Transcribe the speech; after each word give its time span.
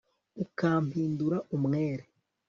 ukampindura 0.43 1.37
umwere 1.55 2.03